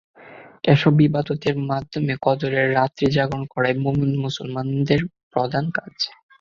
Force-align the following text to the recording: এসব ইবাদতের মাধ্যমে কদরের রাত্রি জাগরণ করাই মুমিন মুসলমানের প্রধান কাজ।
এসব 0.63 0.93
ইবাদতের 1.01 1.55
মাধ্যমে 1.69 2.13
কদরের 2.25 2.67
রাত্রি 2.71 3.05
জাগরণ 3.15 3.43
করাই 3.53 3.75
মুমিন 3.83 4.11
মুসলমানের 4.23 5.01
প্রধান 5.33 5.65
কাজ। 5.73 5.93